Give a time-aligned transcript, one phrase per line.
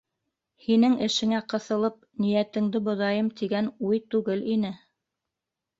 [0.67, 4.75] Һинең эшеңә ҡыҫылып, ниәтеңде боҙайым тигән уй түгел ине.